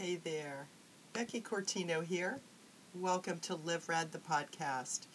[0.00, 0.68] Hey there,
[1.12, 2.38] Becky Cortino here.
[2.94, 5.06] Welcome to Live Red the podcast,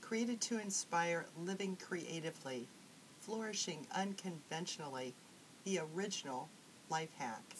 [0.00, 2.66] created to inspire living creatively,
[3.20, 5.14] flourishing unconventionally,
[5.62, 6.48] the original
[6.90, 7.54] life hack.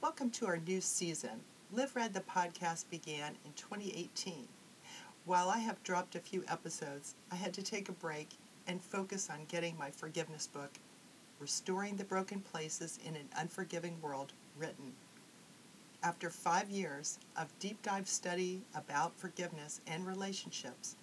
[0.00, 1.40] Welcome to our new season.
[1.72, 4.46] Live Red the podcast began in 2018.
[5.24, 8.28] While I have dropped a few episodes, I had to take a break
[8.68, 10.70] and focus on getting my forgiveness book,
[11.40, 14.92] Restoring the Broken Places in an Unforgiving World, written.
[16.02, 20.96] After five years of deep dive study about forgiveness and relationships,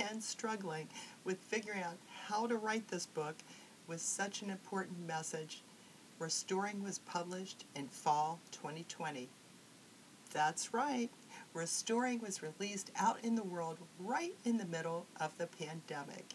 [0.00, 0.88] and struggling
[1.24, 3.36] with figuring out how to write this book
[3.86, 5.62] with such an important message,
[6.18, 9.28] Restoring was published in fall 2020.
[10.32, 11.10] That's right,
[11.52, 16.34] Restoring was released out in the world right in the middle of the pandemic.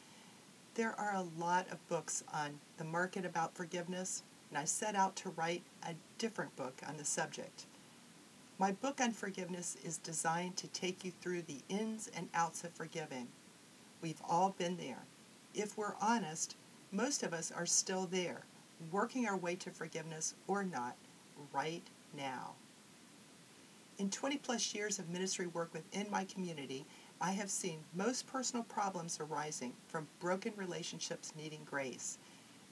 [0.75, 5.17] There are a lot of books on the market about forgiveness, and I set out
[5.17, 7.66] to write a different book on the subject.
[8.58, 12.72] My book on forgiveness is designed to take you through the ins and outs of
[12.72, 13.27] forgiving.
[14.02, 15.03] We've all been there.
[15.53, 16.55] If we're honest,
[16.94, 18.44] most of us are still there,
[18.92, 20.95] working our way to forgiveness or not,
[21.52, 21.83] right
[22.16, 22.52] now.
[23.97, 26.86] In 20 plus years of ministry work within my community,
[27.22, 32.17] I have seen most personal problems arising from broken relationships needing grace.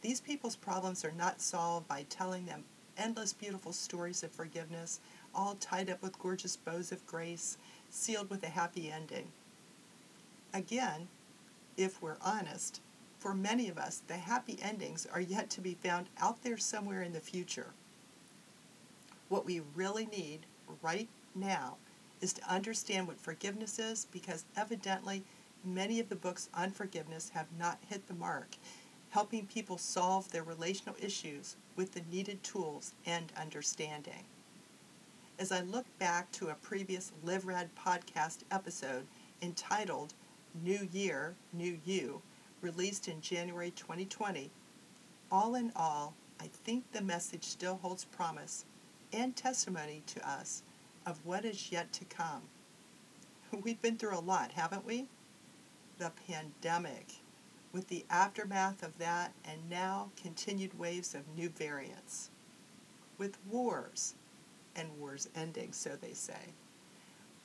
[0.01, 2.63] These people's problems are not solved by telling them
[2.97, 5.01] endless beautiful stories of forgiveness,
[5.35, 7.57] all tied up with gorgeous bows of grace,
[7.91, 9.27] sealed with a happy ending.
[10.51, 11.07] Again,
[11.77, 12.81] if we're honest,
[13.19, 17.03] for many of us, the happy endings are yet to be found out there somewhere
[17.03, 17.67] in the future.
[19.27, 20.39] What we really need
[20.81, 21.77] right now
[22.21, 25.23] is to understand what forgiveness is because evidently
[25.63, 28.55] many of the books on forgiveness have not hit the mark,
[29.09, 34.23] helping people solve their relational issues with the needed tools and understanding.
[35.37, 39.05] As I look back to a previous Live Red podcast episode
[39.41, 40.13] entitled
[40.63, 42.21] New Year, New You,
[42.61, 44.51] released in January 2020,
[45.31, 48.65] all in all, I think the message still holds promise
[49.13, 50.63] and testimony to us
[51.05, 52.43] of what is yet to come.
[53.63, 55.07] We've been through a lot, haven't we?
[55.97, 57.07] The pandemic,
[57.71, 62.29] with the aftermath of that, and now continued waves of new variants.
[63.17, 64.15] With wars,
[64.75, 66.53] and wars ending, so they say.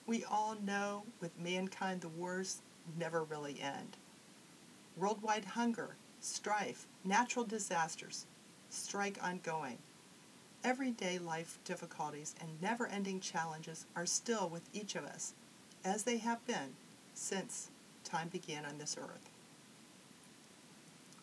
[0.06, 2.62] We all know with mankind the wars
[2.98, 3.97] never really end.
[4.97, 8.26] Worldwide hunger, strife, natural disasters,
[8.69, 9.78] strike ongoing
[10.64, 15.34] everyday life difficulties and never ending challenges are still with each of us,
[15.84, 16.75] as they have been
[17.12, 17.69] since
[18.02, 19.28] time began on this earth.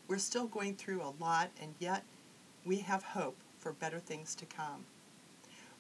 [0.08, 2.04] We're still going through a lot, and yet
[2.66, 4.86] we have hope for better things to come.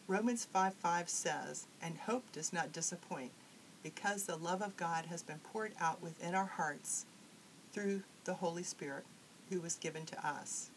[0.07, 3.31] Romans 5 5 says, And hope does not disappoint,
[3.83, 7.05] because the love of God has been poured out within our hearts
[7.71, 9.05] through the Holy Spirit
[9.49, 10.71] who was given to us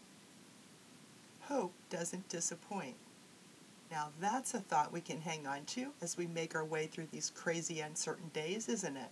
[1.48, 2.96] hope doesn't disappoint.
[3.90, 7.08] Now, that's a thought we can hang on to as we make our way through
[7.12, 9.10] these crazy, uncertain days, isn't it?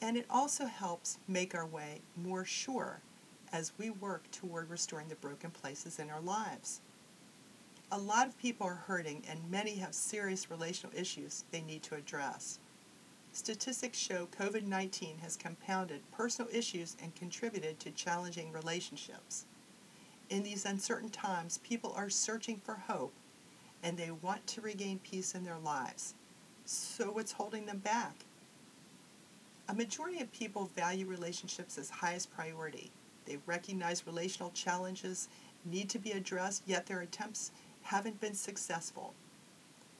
[0.00, 3.00] And it also helps make our way more sure
[3.52, 6.80] as we work toward restoring the broken places in our lives.
[7.90, 11.94] A lot of people are hurting, and many have serious relational issues they need to
[11.94, 12.58] address.
[13.32, 19.46] Statistics show COVID 19 has compounded personal issues and contributed to challenging relationships.
[20.30, 23.14] In these uncertain times, people are searching for hope
[23.82, 26.14] and they want to regain peace in their lives.
[26.66, 28.14] So, what's holding them back?
[29.68, 32.90] A majority of people value relationships as highest priority.
[33.24, 35.28] They recognize relational challenges
[35.64, 37.50] need to be addressed, yet their attempts
[37.82, 39.14] haven't been successful.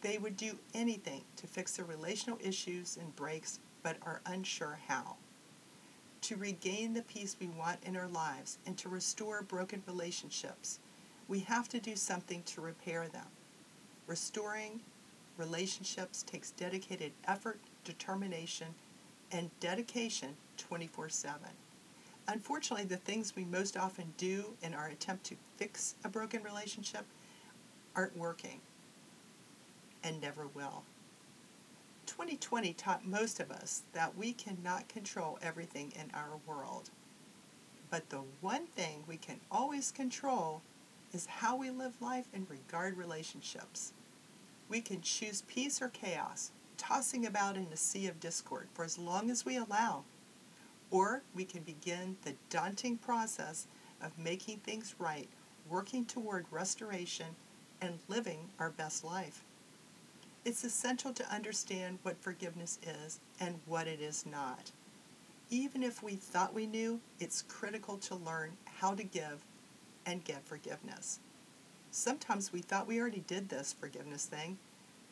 [0.00, 5.16] They would do anything to fix their relational issues and breaks, but are unsure how
[6.22, 10.78] to regain the peace we want in our lives and to restore broken relationships,
[11.28, 13.26] we have to do something to repair them.
[14.06, 14.80] Restoring
[15.36, 18.68] relationships takes dedicated effort, determination,
[19.32, 21.38] and dedication 24 7.
[22.28, 27.04] Unfortunately, the things we most often do in our attempt to fix a broken relationship
[27.96, 28.60] aren't working
[30.04, 30.82] and never will.
[32.08, 36.88] 2020 taught most of us that we cannot control everything in our world.
[37.90, 40.62] But the one thing we can always control
[41.12, 43.92] is how we live life and regard relationships.
[44.70, 48.98] We can choose peace or chaos, tossing about in a sea of discord for as
[48.98, 50.04] long as we allow.
[50.90, 53.66] Or we can begin the daunting process
[54.02, 55.28] of making things right,
[55.68, 57.26] working toward restoration,
[57.82, 59.44] and living our best life.
[60.44, 64.72] It's essential to understand what forgiveness is and what it is not.
[65.50, 69.44] Even if we thought we knew, it's critical to learn how to give
[70.06, 71.20] and get forgiveness.
[71.90, 74.58] Sometimes we thought we already did this forgiveness thing,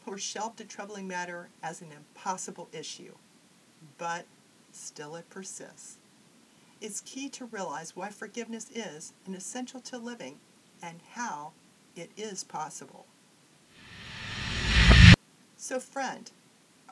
[0.06, 3.14] or shelved a troubling matter as an impossible issue.
[3.98, 4.26] But
[4.72, 5.98] still it persists.
[6.80, 10.38] It's key to realize why forgiveness is an essential to living
[10.82, 11.52] and how
[11.96, 13.06] it is possible.
[15.68, 16.30] So, friend,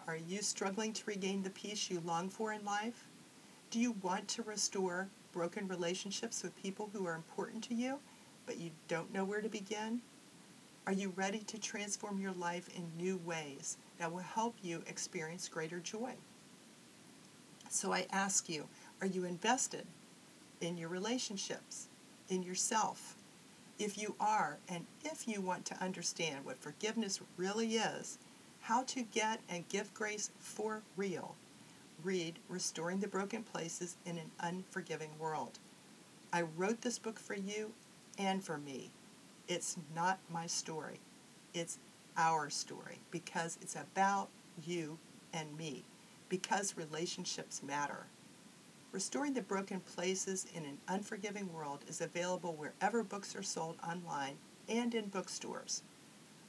[0.08, 3.04] are you struggling to regain the peace you long for in life?
[3.70, 8.00] Do you want to restore broken relationships with people who are important to you,
[8.46, 10.00] but you don't know where to begin?
[10.88, 15.48] Are you ready to transform your life in new ways that will help you experience
[15.48, 16.14] greater joy?
[17.70, 18.66] So I ask you,
[19.00, 19.86] are you invested
[20.60, 21.86] in your relationships,
[22.28, 23.14] in yourself?
[23.78, 28.18] If you are, and if you want to understand what forgiveness really is,
[28.64, 31.36] how to get and give grace for real,
[32.02, 35.58] read Restoring the Broken Places in an Unforgiving World.
[36.32, 37.72] I wrote this book for you
[38.18, 38.90] and for me.
[39.48, 40.98] It's not my story.
[41.52, 41.78] It's
[42.16, 44.30] our story because it's about
[44.66, 44.96] you
[45.34, 45.84] and me,
[46.30, 48.06] because relationships matter.
[48.92, 54.36] Restoring the Broken Places in an Unforgiving World is available wherever books are sold online
[54.70, 55.82] and in bookstores.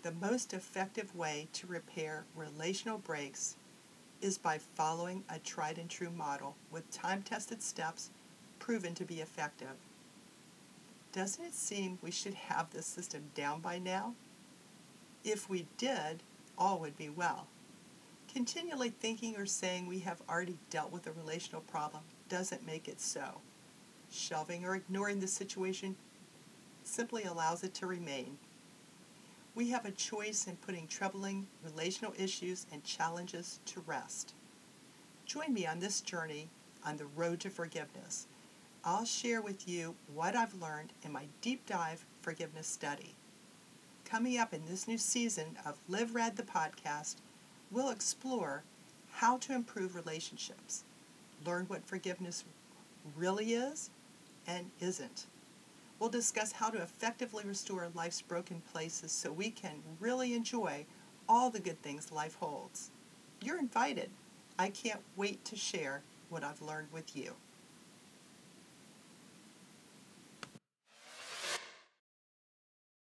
[0.02, 3.56] The most effective way to repair relational breaks
[4.20, 8.10] is by following a tried and true model with time tested steps
[8.58, 9.76] proven to be effective.
[11.16, 14.12] Doesn't it seem we should have this system down by now?
[15.24, 16.22] If we did,
[16.58, 17.46] all would be well.
[18.30, 23.00] Continually thinking or saying we have already dealt with a relational problem doesn't make it
[23.00, 23.40] so.
[24.12, 25.96] Shelving or ignoring the situation
[26.84, 28.36] simply allows it to remain.
[29.54, 34.34] We have a choice in putting troubling relational issues and challenges to rest.
[35.24, 36.50] Join me on this journey
[36.84, 38.26] on the road to forgiveness
[38.88, 43.16] I'll share with you what I've learned in my deep dive forgiveness study.
[44.04, 47.16] Coming up in this new season of Live Red the podcast,
[47.72, 48.62] we'll explore
[49.10, 50.84] how to improve relationships,
[51.44, 52.44] learn what forgiveness
[53.16, 53.90] really is
[54.46, 55.26] and isn't.
[55.98, 60.86] We'll discuss how to effectively restore life's broken places so we can really enjoy
[61.28, 62.92] all the good things life holds.
[63.42, 64.10] You're invited.
[64.60, 67.34] I can't wait to share what I've learned with you.